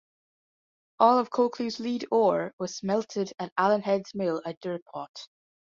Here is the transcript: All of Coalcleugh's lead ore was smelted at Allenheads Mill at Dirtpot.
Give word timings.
All 0.99 1.19
of 1.19 1.29
Coalcleugh's 1.29 1.79
lead 1.79 2.07
ore 2.09 2.55
was 2.57 2.75
smelted 2.75 3.33
at 3.37 3.53
Allenheads 3.55 4.15
Mill 4.15 4.41
at 4.47 4.59
Dirtpot. 4.59 5.27